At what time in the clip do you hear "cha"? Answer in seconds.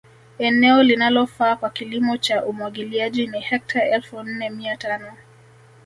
2.17-2.45